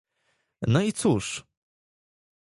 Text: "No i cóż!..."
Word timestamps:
"No 0.67 0.81
i 0.81 0.93
cóż!..." 0.93 1.43